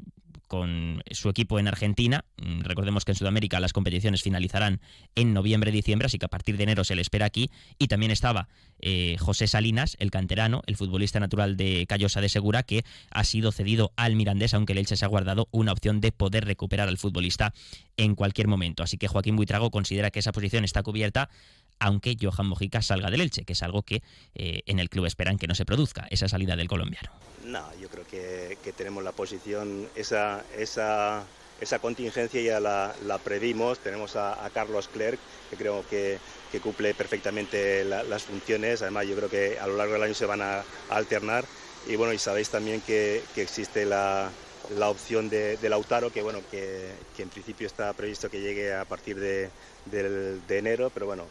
con 0.47 1.01
su 1.11 1.29
equipo 1.29 1.59
en 1.59 1.67
Argentina. 1.67 2.23
Mm, 2.37 2.61
recordemos 2.61 3.03
que 3.03 3.11
en 3.11 3.15
Sudamérica 3.15 3.59
las 3.59 3.73
competiciones 3.73 4.21
finalizarán 4.21 4.79
en 5.15 5.33
noviembre-diciembre, 5.33 6.05
así 6.05 6.19
que 6.19 6.25
a 6.25 6.29
partir 6.29 6.57
de 6.57 6.63
enero 6.63 6.83
se 6.83 6.95
le 6.95 7.01
espera 7.01 7.25
aquí. 7.25 7.49
Y 7.79 7.87
también 7.87 8.11
estaba 8.11 8.47
eh, 8.79 9.17
José 9.19 9.47
Salinas, 9.47 9.97
el 9.99 10.11
canterano, 10.11 10.61
el 10.67 10.77
futbolista 10.77 11.19
natural 11.19 11.57
de 11.57 11.85
Callosa 11.87 12.21
de 12.21 12.29
Segura, 12.29 12.63
que 12.63 12.85
ha 13.09 13.23
sido 13.23 13.51
cedido 13.51 13.91
al 13.95 14.15
Mirandés, 14.15 14.53
aunque 14.53 14.73
el 14.73 14.79
Elche 14.79 14.97
se 14.97 15.05
ha 15.05 15.09
guardado 15.09 15.47
una 15.51 15.71
opción 15.71 15.99
de 15.99 16.11
poder 16.11 16.45
recuperar 16.45 16.87
al 16.87 16.97
futbolista 16.97 17.53
en 17.97 18.15
cualquier 18.15 18.47
momento. 18.47 18.83
Así 18.83 18.97
que 18.97 19.07
Joaquín 19.07 19.35
Buitrago 19.35 19.71
considera 19.71 20.11
que 20.11 20.19
esa 20.19 20.31
posición 20.31 20.63
está 20.63 20.83
cubierta 20.83 21.29
aunque 21.79 22.15
Johan 22.19 22.47
Mojica 22.47 22.81
salga 22.81 23.09
del 23.09 23.21
Elche, 23.21 23.43
que 23.43 23.53
es 23.53 23.63
algo 23.63 23.83
que 23.83 24.01
eh, 24.33 24.61
en 24.65 24.79
el 24.79 24.89
club 24.89 25.05
esperan 25.05 25.37
que 25.37 25.47
no 25.47 25.55
se 25.55 25.65
produzca, 25.65 26.07
esa 26.09 26.27
salida 26.27 26.55
del 26.55 26.67
colombiano. 26.67 27.11
No, 27.43 27.63
yo 27.79 27.89
creo 27.89 28.05
que, 28.07 28.57
tenemos 28.75 29.03
la 29.03 29.11
posición, 29.11 29.87
esa, 29.95 30.43
esa, 30.57 31.23
esa 31.61 31.79
contingencia 31.79 32.41
ya 32.41 32.59
la, 32.59 32.95
la 33.05 33.17
previmos, 33.19 33.79
tenemos 33.79 34.15
a, 34.15 34.49
Carlos 34.53 34.87
Clerc, 34.87 35.19
que 35.49 35.55
creo 35.55 35.85
que, 35.87 36.17
que 36.51 36.59
cumple 36.59 36.93
perfectamente 36.93 37.85
la, 37.85 38.03
las 38.03 38.23
funciones, 38.23 38.81
además 38.81 39.07
yo 39.07 39.15
creo 39.15 39.29
que 39.29 39.59
a 39.59 39.67
lo 39.67 39.77
largo 39.77 39.93
del 39.93 40.03
año 40.03 40.13
se 40.13 40.25
van 40.25 40.41
a, 40.41 40.59
a 40.59 40.63
alternar. 40.89 41.45
Y 41.87 41.97
bueno, 41.97 42.13
y 42.13 42.17
sabéis 42.17 42.49
también 42.49 42.81
que, 42.81 43.23
que 43.35 43.43
existe 43.43 43.85
la, 43.85 44.31
la 44.75 44.89
opción 44.89 45.29
de, 45.29 45.57
de, 45.57 45.69
Lautaro, 45.69 46.11
que 46.11 46.23
bueno, 46.23 46.39
que, 46.49 46.91
que 47.15 47.21
en 47.21 47.29
principio 47.29 47.67
está 47.67 47.93
previsto 47.93 48.29
que 48.29 48.41
llegue 48.41 48.73
a 48.73 48.85
partir 48.85 49.19
de, 49.19 49.51
del, 49.85 50.41
de 50.47 50.57
enero, 50.57 50.91
pero 50.93 51.05
bueno, 51.05 51.23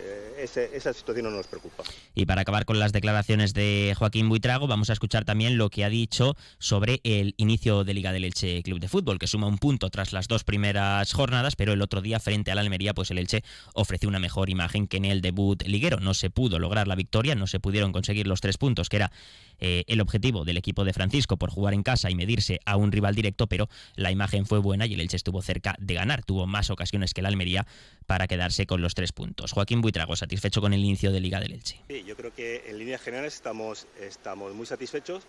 eh, 0.00 0.30
esa 0.42 0.92
situación 0.92 1.26
no 1.26 1.30
nos 1.30 1.46
preocupa. 1.46 1.84
Y 2.14 2.26
para 2.26 2.42
acabar 2.42 2.64
con 2.64 2.78
las 2.78 2.92
declaraciones 2.92 3.52
de 3.52 3.94
Joaquín 3.98 4.28
Buitrago, 4.28 4.66
vamos 4.66 4.90
a 4.90 4.94
escuchar 4.94 5.24
también 5.24 5.58
lo 5.58 5.70
que 5.70 5.84
ha 5.84 5.88
dicho 5.88 6.36
sobre 6.58 7.00
el 7.04 7.34
inicio 7.36 7.84
de 7.84 7.94
Liga 7.94 8.12
del 8.12 8.24
Elche 8.24 8.62
Club 8.62 8.80
de 8.80 8.88
Fútbol, 8.88 9.18
que 9.18 9.26
suma 9.26 9.46
un 9.46 9.58
punto 9.58 9.90
tras 9.90 10.12
las 10.12 10.28
dos 10.28 10.44
primeras 10.44 11.12
jornadas, 11.12 11.56
pero 11.56 11.72
el 11.72 11.82
otro 11.82 12.00
día 12.00 12.20
frente 12.20 12.50
a 12.50 12.54
la 12.54 12.62
Almería, 12.62 12.94
pues 12.94 13.10
el 13.10 13.18
Elche 13.18 13.42
ofreció 13.74 14.08
una 14.08 14.18
mejor 14.18 14.50
imagen 14.50 14.86
que 14.86 14.96
en 14.96 15.04
el 15.04 15.20
debut 15.20 15.62
liguero. 15.64 16.00
No 16.00 16.14
se 16.14 16.30
pudo 16.30 16.58
lograr 16.58 16.88
la 16.88 16.94
victoria, 16.94 17.34
no 17.34 17.46
se 17.46 17.60
pudieron 17.60 17.92
conseguir 17.92 18.26
los 18.26 18.40
tres 18.40 18.56
puntos, 18.56 18.88
que 18.88 18.96
era 18.96 19.12
eh, 19.58 19.84
el 19.88 20.00
objetivo 20.00 20.44
del 20.44 20.56
equipo 20.56 20.84
de 20.84 20.94
Francisco 20.94 21.36
por 21.36 21.50
jugar 21.50 21.74
en 21.74 21.82
casa 21.82 22.10
y 22.10 22.14
medirse 22.14 22.60
a 22.64 22.76
un 22.76 22.92
rival 22.92 23.14
directo, 23.14 23.46
pero 23.46 23.68
la 23.94 24.10
imagen 24.10 24.46
fue 24.46 24.58
buena 24.58 24.86
y 24.86 24.94
el 24.94 25.00
Elche 25.00 25.16
estuvo 25.16 25.42
cerca 25.42 25.76
de 25.78 25.94
ganar. 25.94 26.24
Tuvo 26.24 26.46
más 26.46 26.70
ocasiones 26.70 27.12
que 27.12 27.22
la 27.22 27.28
Almería 27.28 27.66
para 28.10 28.26
quedarse 28.26 28.66
con 28.66 28.82
los 28.82 28.96
tres 28.96 29.12
puntos. 29.12 29.52
Joaquín 29.52 29.80
Buitrago, 29.80 30.16
satisfecho 30.16 30.60
con 30.60 30.72
el 30.72 30.80
inicio 30.80 31.12
de 31.12 31.20
Liga 31.20 31.38
del 31.38 31.52
Elche. 31.52 31.80
Sí, 31.86 32.02
yo 32.02 32.16
creo 32.16 32.34
que 32.34 32.64
en 32.66 32.76
líneas 32.76 33.00
generales 33.00 33.34
estamos, 33.34 33.86
estamos 34.00 34.52
muy 34.52 34.66
satisfechos 34.66 35.22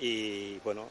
y 0.00 0.58
bueno, 0.64 0.88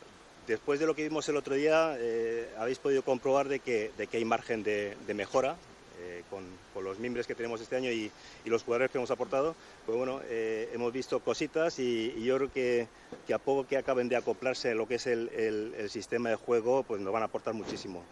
después 0.47 0.79
de 0.79 0.85
lo 0.85 0.95
que 0.95 1.03
vimos 1.03 1.27
el 1.27 1.35
otro 1.35 1.55
día, 1.55 1.97
eh, 1.99 2.47
habéis 2.57 2.79
podido 2.79 3.03
comprobar 3.03 3.49
de 3.49 3.59
que, 3.59 3.91
de 3.97 4.07
que 4.07 4.15
hay 4.15 4.23
margen 4.23 4.63
de, 4.63 4.95
mejora 5.13 5.57
eh, 5.99 6.23
con, 6.29 6.43
los 6.83 6.99
miembros 6.99 7.25
que 7.25 7.33
tenemos 7.33 7.61
este 7.61 7.75
año 7.77 7.89
y, 7.89 8.11
los 8.45 8.63
jugadores 8.63 8.91
que 8.91 8.97
hemos 8.97 9.09
aportado. 9.09 9.55
Pues 9.85 9.97
bueno, 9.97 10.21
eh, 10.25 10.69
hemos 10.73 10.93
visto 10.93 11.19
cositas 11.19 11.79
y, 11.79 12.13
yo 12.23 12.37
creo 12.37 12.51
que, 12.51 12.87
a 13.33 13.37
poco 13.39 13.65
que 13.67 13.77
acaben 13.77 14.07
de 14.07 14.15
acoplarse 14.15 14.71
a 14.71 14.75
lo 14.75 14.87
que 14.87 14.95
es 14.95 15.07
el, 15.07 15.73
sistema 15.89 16.29
de 16.29 16.35
juego, 16.35 16.83
pues 16.83 17.01
nos 17.01 17.11
van 17.11 17.23
a 17.23 17.25
aportar 17.25 17.53
muchísimo. 17.53 18.03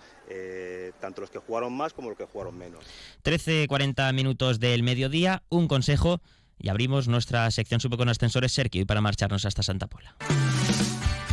tanto 1.00 1.22
los 1.22 1.30
que 1.30 1.40
jugaron 1.40 1.74
más 1.74 1.94
como 1.94 2.10
los 2.10 2.18
que 2.18 2.26
jugaron 2.26 2.58
menos. 2.58 2.84
13-40 3.24 4.14
minutos 4.14 4.60
del 4.60 4.84
mediodía, 4.84 5.44
un 5.50 5.68
consejo 5.68 6.22
y 6.60 6.70
abrimos 6.70 7.08
nuestra 7.08 7.52
sección 7.52 7.80
Sube 7.80 7.98
con 7.98 8.10
Ascensores 8.10 8.54
Sergio 8.54 8.86
para 8.86 9.02
marcharnos 9.02 9.46
hasta 9.46 9.64
Santa 9.64 9.88
Pola. 9.88 10.16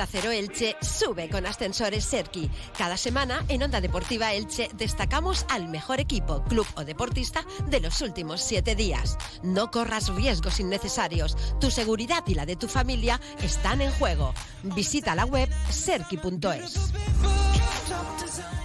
Onda 0.00 0.12
Cero 0.12 0.30
Elche 0.30 0.76
sube 0.80 1.28
con 1.28 1.44
ascensores 1.44 2.04
Serki. 2.04 2.48
Cada 2.78 2.96
semana 2.96 3.44
en 3.48 3.62
Onda 3.62 3.82
Deportiva 3.82 4.32
Elche 4.32 4.70
destacamos 4.72 5.44
al 5.50 5.68
mejor 5.68 6.00
equipo, 6.00 6.42
club 6.44 6.66
o 6.76 6.86
deportista 6.86 7.44
de 7.68 7.80
los 7.80 8.00
últimos 8.00 8.40
siete 8.40 8.74
días. 8.74 9.18
No 9.42 9.70
corras 9.70 10.08
riesgos 10.08 10.58
innecesarios. 10.58 11.36
Tu 11.60 11.70
seguridad 11.70 12.24
y 12.26 12.34
la 12.34 12.46
de 12.46 12.56
tu 12.56 12.66
familia 12.66 13.20
están 13.42 13.82
en 13.82 13.90
juego. 13.90 14.32
Visita 14.62 15.14
la 15.14 15.26
web 15.26 15.50
serki.es. 15.68 16.94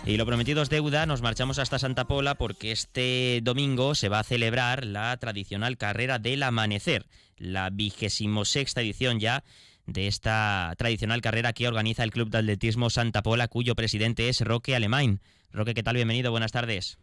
Y 0.06 0.16
lo 0.16 0.26
prometido 0.26 0.62
es 0.62 0.70
deuda, 0.70 1.06
nos 1.06 1.22
marchamos 1.22 1.60
hasta 1.60 1.80
Santa 1.80 2.08
Pola 2.08 2.36
porque 2.36 2.72
este 2.72 3.42
domingo 3.44 3.94
se 3.94 4.08
va 4.08 4.20
a 4.20 4.24
celebrar 4.24 4.86
la 4.86 5.18
tradicional 5.18 5.76
carrera 5.76 6.18
del 6.18 6.44
amanecer, 6.44 7.08
la 7.36 7.70
vigésimo 7.72 8.46
sexta 8.46 8.80
edición 8.80 9.20
ya 9.20 9.44
de 9.86 10.08
esta 10.08 10.74
tradicional 10.78 11.22
carrera 11.22 11.54
que 11.54 11.68
organiza 11.68 12.04
el 12.04 12.12
Club 12.12 12.30
de 12.30 12.40
Atletismo 12.40 12.90
Santa 12.90 13.22
Pola, 13.22 13.48
cuyo 13.48 13.76
presidente 13.76 14.30
es 14.30 14.42
Roque 14.42 14.76
Alemán. 14.76 15.20
Roque, 15.52 15.74
¿qué 15.74 15.84
tal? 15.84 15.96
Bienvenido, 15.96 16.32
buenas 16.32 16.52
tardes. 16.52 16.98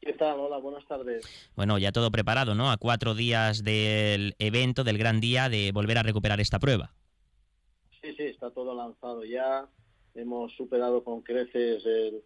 ¿Qué 0.00 0.12
tal? 0.12 0.38
Hola, 0.38 0.58
buenas 0.58 0.86
tardes. 0.86 1.24
Bueno, 1.56 1.78
ya 1.78 1.90
todo 1.90 2.10
preparado, 2.10 2.54
¿no? 2.54 2.70
A 2.70 2.76
cuatro 2.76 3.14
días 3.14 3.64
del 3.64 4.34
evento, 4.38 4.84
del 4.84 4.98
gran 4.98 5.20
día, 5.20 5.48
de 5.48 5.72
volver 5.72 5.98
a 5.98 6.02
recuperar 6.02 6.40
esta 6.40 6.58
prueba. 6.58 6.92
Sí, 8.02 8.14
sí, 8.16 8.24
está 8.24 8.50
todo 8.50 8.74
lanzado 8.74 9.24
ya. 9.24 9.66
Hemos 10.14 10.52
superado 10.52 11.02
con 11.02 11.22
creces 11.22 11.84
el, 11.86 12.22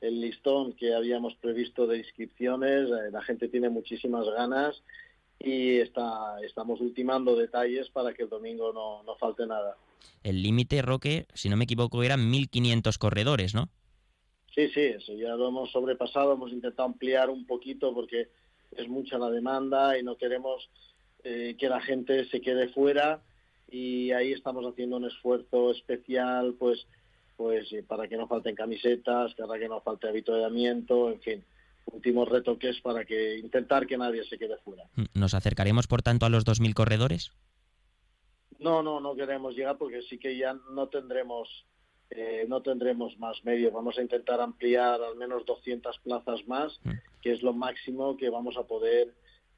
el 0.00 0.20
listón 0.20 0.72
que 0.74 0.94
habíamos 0.94 1.34
previsto 1.34 1.86
de 1.86 1.98
inscripciones. 1.98 2.88
Eh, 2.90 3.10
la 3.10 3.22
gente 3.22 3.48
tiene 3.48 3.70
muchísimas 3.70 4.24
ganas 4.26 4.80
y 5.38 5.78
está, 5.78 6.40
estamos 6.42 6.80
ultimando 6.80 7.36
detalles 7.36 7.88
para 7.90 8.12
que 8.14 8.24
el 8.24 8.28
domingo 8.28 8.72
no, 8.72 9.02
no 9.02 9.16
falte 9.16 9.46
nada. 9.46 9.76
El 10.22 10.42
límite, 10.42 10.82
Roque, 10.82 11.26
si 11.34 11.48
no 11.48 11.56
me 11.56 11.64
equivoco, 11.64 12.02
eran 12.02 12.32
1.500 12.32 12.98
corredores, 12.98 13.54
¿no? 13.54 13.68
Sí, 14.54 14.68
sí, 14.68 14.80
eso 14.80 15.12
ya 15.12 15.34
lo 15.36 15.48
hemos 15.48 15.70
sobrepasado, 15.70 16.32
hemos 16.32 16.50
intentado 16.50 16.88
ampliar 16.88 17.28
un 17.28 17.46
poquito 17.46 17.92
porque 17.92 18.28
es 18.72 18.88
mucha 18.88 19.18
la 19.18 19.30
demanda 19.30 19.98
y 19.98 20.02
no 20.02 20.16
queremos 20.16 20.70
eh, 21.24 21.56
que 21.58 21.68
la 21.68 21.80
gente 21.80 22.24
se 22.26 22.40
quede 22.40 22.68
fuera 22.68 23.22
y 23.70 24.12
ahí 24.12 24.32
estamos 24.32 24.64
haciendo 24.64 24.96
un 24.96 25.04
esfuerzo 25.04 25.72
especial 25.72 26.54
pues 26.58 26.86
pues 27.36 27.70
eh, 27.72 27.82
para 27.82 28.08
que 28.08 28.16
no 28.16 28.26
falten 28.26 28.54
camisetas, 28.54 29.34
para 29.34 29.58
que 29.58 29.68
no 29.68 29.82
falte 29.82 30.08
avituallamiento, 30.08 31.10
en 31.10 31.20
fin 31.20 31.44
últimos 31.86 32.28
retoques 32.28 32.80
para 32.80 33.04
que 33.04 33.38
intentar 33.38 33.86
que 33.86 33.96
nadie 33.96 34.24
se 34.24 34.38
quede 34.38 34.56
fuera. 34.58 34.84
¿Nos 35.14 35.34
acercaremos, 35.34 35.86
por 35.86 36.02
tanto, 36.02 36.26
a 36.26 36.28
los 36.28 36.44
2.000 36.44 36.74
corredores? 36.74 37.32
No, 38.58 38.82
no, 38.82 39.00
no 39.00 39.14
queremos 39.14 39.54
llegar 39.54 39.76
porque 39.78 40.02
sí 40.02 40.18
que 40.18 40.36
ya 40.36 40.54
no 40.70 40.88
tendremos 40.88 41.66
eh, 42.10 42.46
no 42.48 42.62
tendremos 42.62 43.18
más 43.18 43.44
medios. 43.44 43.72
Vamos 43.72 43.98
a 43.98 44.02
intentar 44.02 44.40
ampliar 44.40 45.02
al 45.02 45.16
menos 45.16 45.44
200 45.44 45.98
plazas 46.00 46.46
más, 46.46 46.78
mm. 46.84 46.90
que 47.20 47.32
es 47.32 47.42
lo 47.42 47.52
máximo 47.52 48.16
que 48.16 48.30
vamos 48.30 48.56
a 48.56 48.62
poder 48.62 49.12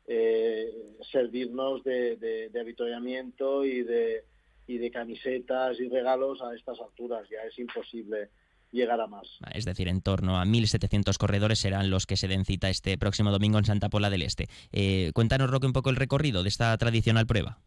eh, 0.06 0.72
servirnos 1.12 1.84
de, 1.84 2.16
de, 2.16 2.48
de 2.48 3.66
y 3.66 3.82
de, 3.82 4.24
y 4.66 4.78
de 4.78 4.90
camisetas 4.90 5.78
y 5.78 5.88
regalos 5.88 6.40
a 6.40 6.54
estas 6.54 6.80
alturas. 6.80 7.28
Ya 7.28 7.42
es 7.42 7.58
imposible 7.58 8.30
llegar 8.70 9.00
a 9.00 9.06
más. 9.06 9.38
Es 9.54 9.64
decir, 9.64 9.88
en 9.88 10.02
torno 10.02 10.38
a 10.38 10.44
1.700 10.44 11.16
corredores 11.16 11.58
serán 11.58 11.90
los 11.90 12.06
que 12.06 12.16
se 12.16 12.28
den 12.28 12.44
cita 12.44 12.68
este 12.68 12.98
próximo 12.98 13.30
domingo 13.30 13.58
en 13.58 13.64
Santa 13.64 13.88
Pola 13.88 14.10
del 14.10 14.22
Este. 14.22 14.48
Eh, 14.72 15.10
cuéntanos, 15.14 15.50
Roque, 15.50 15.66
un 15.66 15.72
poco 15.72 15.90
el 15.90 15.96
recorrido 15.96 16.42
de 16.42 16.48
esta 16.48 16.76
tradicional 16.76 17.26
prueba. 17.26 17.58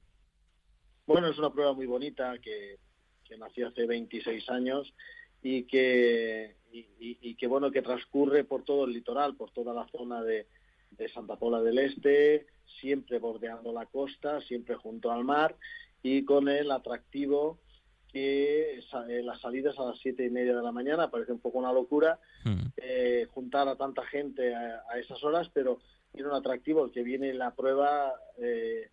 Bueno, 1.05 1.27
es 1.27 1.37
una 1.37 1.51
prueba 1.51 1.73
muy 1.73 1.85
bonita 1.85 2.37
que, 2.39 2.77
nació 3.37 3.69
hace 3.69 3.87
26 3.87 4.49
años 4.49 4.93
y 5.41 5.63
que, 5.63 6.57
y, 6.71 7.35
que, 7.35 7.47
bueno, 7.47 7.71
que 7.71 7.81
transcurre 7.81 8.43
por 8.43 8.63
todo 8.65 8.83
el 8.83 8.91
litoral, 8.91 9.35
por 9.35 9.51
toda 9.51 9.73
la 9.73 9.87
zona 9.87 10.21
de, 10.21 10.47
de 10.91 11.09
Santa 11.09 11.37
Pola 11.37 11.61
del 11.61 11.79
Este, 11.79 12.45
siempre 12.79 13.19
bordeando 13.19 13.71
la 13.71 13.85
costa, 13.85 14.41
siempre 14.41 14.75
junto 14.75 15.11
al 15.11 15.23
mar 15.23 15.55
y 16.03 16.25
con 16.25 16.49
el 16.49 16.71
atractivo 16.71 17.59
que 18.11 18.79
eh, 18.79 19.23
las 19.23 19.39
salidas 19.39 19.77
a 19.79 19.85
las 19.85 19.99
siete 19.99 20.25
y 20.25 20.29
media 20.29 20.55
de 20.55 20.61
la 20.61 20.71
mañana 20.71 21.09
parece 21.09 21.31
un 21.31 21.39
poco 21.39 21.59
una 21.59 21.71
locura 21.71 22.19
hmm. 22.43 22.67
eh, 22.77 23.27
juntar 23.33 23.67
a 23.67 23.75
tanta 23.75 24.05
gente 24.05 24.53
a, 24.53 24.97
esas 24.99 25.23
horas, 25.23 25.49
pero 25.53 25.79
tiene 26.11 26.29
un 26.29 26.35
atractivo 26.35 26.83
el 26.85 26.91
que 26.91 27.03
viene 27.03 27.33
la 27.33 27.51
prueba. 27.55 28.13
Eh, 28.37 28.89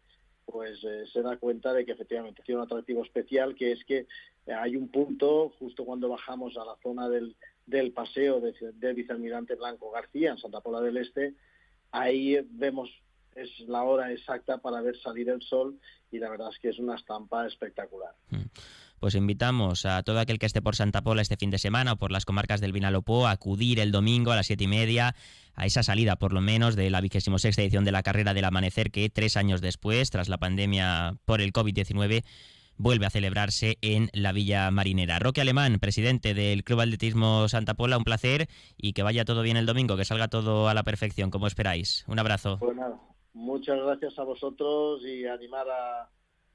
pues 0.51 0.81
se 0.81 1.21
da 1.21 1.37
cuenta 1.37 1.75
de 1.75 1.85
que 1.85 1.93
efectivamente 1.93 2.43
tiene 2.43 2.63
un 2.63 2.67
atractivo 2.67 3.05
especial, 3.05 3.55
que 3.55 3.73
es 3.73 3.85
que 3.85 4.07
hay 4.47 4.77
un 4.77 4.89
punto 4.89 5.53
justo 5.59 5.85
cuando 5.85 6.09
bajamos 6.09 6.57
a 6.57 6.65
la 6.65 6.75
zona 6.83 7.07
del, 7.07 7.37
del 7.67 7.93
paseo 7.93 8.41
del 8.41 8.95
vicealmirante 8.95 9.57
Blanco 9.57 9.91
García 9.91 10.31
en 10.31 10.39
Santa 10.39 10.63
Pola 10.63 10.81
del 10.81 10.97
Este, 10.97 11.35
ahí 11.91 12.41
vemos 12.49 12.89
es 13.35 13.61
la 13.69 13.83
hora 13.83 14.11
exacta 14.11 14.57
para 14.57 14.81
ver 14.81 14.99
salir 14.99 15.29
el 15.29 15.43
sol 15.43 15.79
y 16.11 16.19
la 16.19 16.31
verdad 16.31 16.49
es 16.51 16.59
que 16.59 16.71
es 16.71 16.79
una 16.79 16.97
estampa 16.97 17.47
espectacular. 17.47 18.15
Hmm 18.31 18.47
pues 19.01 19.15
invitamos 19.15 19.87
a 19.87 20.03
todo 20.03 20.21
aquel 20.21 20.39
que 20.39 20.47
esté 20.47 20.63
por 20.63 20.77
Santa 20.77 21.03
Pola 21.03 21.23
este 21.23 21.37
fin 21.37 21.51
de 21.51 21.59
semana 21.59 21.93
o 21.93 21.97
por 21.97 22.13
las 22.13 22.25
comarcas 22.25 22.61
del 22.61 22.73
Vinalopó 22.73 23.27
a 23.27 23.33
acudir 23.33 23.81
el 23.81 23.93
domingo 23.93 24.33
a 24.33 24.37
las 24.37 24.47
siete 24.47 24.65
y 24.65 24.69
media 24.69 25.15
a 25.55 25.67
esa 25.67 25.83
salida, 25.83 26.17
por 26.17 26.33
lo 26.33 26.41
menos, 26.41 26.77
de 26.77 26.89
la 26.89 27.01
vigésimo 27.01 27.39
sexta 27.39 27.63
edición 27.63 27.85
de 27.85 27.93
la 27.93 28.03
carrera 28.03 28.35
del 28.35 28.45
amanecer 28.45 28.91
que 28.91 29.11
tres 29.11 29.37
años 29.37 29.61
después, 29.61 30.11
tras 30.11 30.29
la 30.29 30.39
pandemia 30.39 31.17
por 31.25 31.41
el 31.41 31.53
COVID-19, 31.53 32.23
vuelve 32.77 33.07
a 33.07 33.11
celebrarse 33.11 33.77
en 33.83 34.09
la 34.13 34.33
Villa 34.33 34.71
Marinera. 34.71 35.19
Roque 35.19 35.41
Alemán, 35.41 35.79
presidente 35.81 36.33
del 36.33 36.65
Club 36.65 36.81
Atletismo 36.81 37.49
Santa 37.49 37.75
Pola, 37.75 37.99
un 37.99 38.05
placer 38.05 38.49
y 38.77 38.93
que 38.93 39.03
vaya 39.03 39.25
todo 39.25 39.43
bien 39.43 39.57
el 39.57 39.67
domingo, 39.67 39.97
que 39.97 40.05
salga 40.05 40.29
todo 40.29 40.69
a 40.69 40.75
la 40.75 40.85
perfección, 40.85 41.31
como 41.31 41.47
esperáis. 41.47 42.05
Un 42.07 42.21
abrazo. 42.21 42.59
Pues 42.61 42.77
muchas 43.35 43.79
gracias 43.79 44.19
a 44.19 44.23
vosotros 44.23 45.03
y 45.05 45.27
animar 45.27 45.67
a 45.69 46.09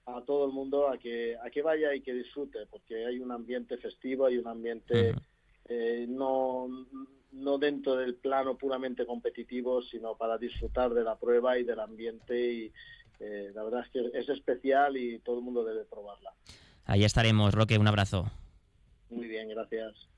a 0.05 0.21
todo 0.21 0.45
el 0.45 0.51
mundo 0.51 0.89
a 0.89 0.97
que 0.97 1.37
a 1.37 1.49
que 1.49 1.61
vaya 1.61 1.93
y 1.93 2.01
que 2.01 2.13
disfrute 2.13 2.65
porque 2.69 3.05
hay 3.05 3.19
un 3.19 3.31
ambiente 3.31 3.77
festivo 3.77 4.25
hay 4.25 4.37
un 4.37 4.47
ambiente 4.47 5.13
eh, 5.69 6.05
no 6.09 6.67
no 7.31 7.57
dentro 7.57 7.95
del 7.95 8.15
plano 8.15 8.57
puramente 8.57 9.05
competitivo 9.05 9.81
sino 9.81 10.15
para 10.15 10.37
disfrutar 10.37 10.93
de 10.93 11.03
la 11.03 11.15
prueba 11.15 11.57
y 11.57 11.63
del 11.63 11.79
ambiente 11.79 12.53
y 12.53 12.71
eh, 13.19 13.51
la 13.53 13.63
verdad 13.63 13.85
es 13.85 13.89
que 13.89 14.17
es 14.17 14.27
especial 14.29 14.97
y 14.97 15.19
todo 15.19 15.37
el 15.37 15.43
mundo 15.43 15.63
debe 15.63 15.85
probarla. 15.85 16.33
Ahí 16.85 17.05
estaremos 17.05 17.53
Roque 17.53 17.77
un 17.77 17.87
abrazo. 17.87 18.25
Muy 19.09 19.27
bien 19.27 19.47
gracias 19.47 20.12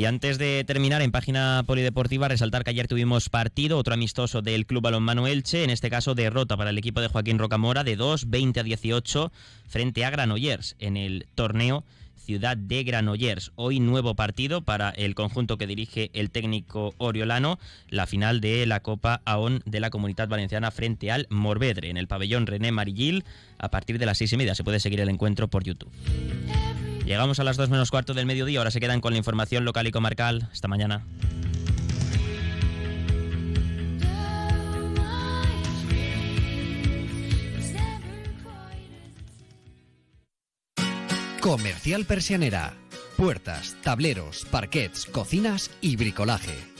Y 0.00 0.06
antes 0.06 0.38
de 0.38 0.64
terminar, 0.64 1.02
en 1.02 1.10
página 1.10 1.62
polideportiva, 1.66 2.26
resaltar 2.26 2.64
que 2.64 2.70
ayer 2.70 2.88
tuvimos 2.88 3.28
partido, 3.28 3.76
otro 3.76 3.92
amistoso 3.92 4.40
del 4.40 4.64
Club 4.64 4.84
Balonmano 4.84 5.26
Elche, 5.26 5.62
en 5.62 5.68
este 5.68 5.90
caso 5.90 6.14
derrota 6.14 6.56
para 6.56 6.70
el 6.70 6.78
equipo 6.78 7.02
de 7.02 7.08
Joaquín 7.08 7.38
Rocamora 7.38 7.84
de 7.84 7.96
2, 7.96 8.30
20 8.30 8.60
a 8.60 8.62
18 8.62 9.30
frente 9.68 10.06
a 10.06 10.08
Granollers 10.08 10.74
en 10.78 10.96
el 10.96 11.26
torneo 11.34 11.84
Ciudad 12.16 12.56
de 12.56 12.82
Granollers. 12.82 13.52
Hoy 13.56 13.78
nuevo 13.78 14.14
partido 14.14 14.62
para 14.62 14.88
el 14.88 15.14
conjunto 15.14 15.58
que 15.58 15.66
dirige 15.66 16.10
el 16.14 16.30
técnico 16.30 16.94
Oriolano, 16.96 17.58
la 17.90 18.06
final 18.06 18.40
de 18.40 18.64
la 18.64 18.80
Copa 18.80 19.20
AON 19.26 19.62
de 19.66 19.80
la 19.80 19.90
Comunidad 19.90 20.28
Valenciana 20.28 20.70
frente 20.70 21.10
al 21.10 21.26
Morvedre 21.28 21.90
en 21.90 21.98
el 21.98 22.08
pabellón 22.08 22.46
René 22.46 22.72
Marillil 22.72 23.22
a 23.58 23.68
partir 23.70 23.98
de 23.98 24.06
las 24.06 24.16
seis 24.16 24.32
y 24.32 24.38
media. 24.38 24.54
Se 24.54 24.64
puede 24.64 24.80
seguir 24.80 25.00
el 25.00 25.10
encuentro 25.10 25.48
por 25.48 25.62
YouTube. 25.62 25.92
Llegamos 27.10 27.40
a 27.40 27.44
las 27.44 27.56
2 27.56 27.70
menos 27.70 27.90
cuarto 27.90 28.14
del 28.14 28.24
mediodía, 28.24 28.60
ahora 28.60 28.70
se 28.70 28.78
quedan 28.78 29.00
con 29.00 29.12
la 29.12 29.18
información 29.18 29.64
local 29.64 29.84
y 29.84 29.90
comarcal. 29.90 30.48
Hasta 30.52 30.68
mañana. 30.68 31.04
Comercial 41.40 42.04
Persianera. 42.04 42.74
Puertas, 43.16 43.74
tableros, 43.82 44.46
parquets, 44.48 45.06
cocinas 45.06 45.72
y 45.80 45.96
bricolaje 45.96 46.79